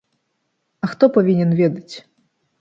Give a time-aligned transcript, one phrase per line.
[0.87, 1.95] А хто павінен ведаць?